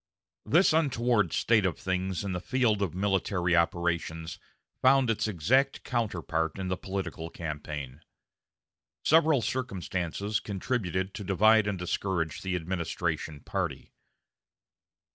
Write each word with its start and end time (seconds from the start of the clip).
This 0.47 0.73
untoward 0.73 1.31
state 1.31 1.63
of 1.63 1.77
things 1.77 2.23
in 2.23 2.31
the 2.31 2.39
field 2.41 2.81
of 2.81 2.95
military 2.95 3.55
operations 3.55 4.39
found 4.81 5.11
its 5.11 5.27
exact 5.27 5.83
counterpart 5.83 6.57
in 6.57 6.69
the 6.69 6.75
political 6.75 7.29
campaign. 7.29 8.01
Several 9.05 9.43
circumstances 9.43 10.39
contributed 10.39 11.13
to 11.13 11.23
divide 11.23 11.67
and 11.67 11.77
discourage 11.77 12.41
the 12.41 12.55
administration 12.55 13.41
party. 13.41 13.93